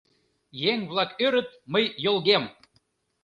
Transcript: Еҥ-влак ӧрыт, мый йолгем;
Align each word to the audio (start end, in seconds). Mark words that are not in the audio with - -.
Еҥ-влак 0.71 1.11
ӧрыт, 1.25 1.49
мый 1.71 1.85
йолгем; 2.03 2.43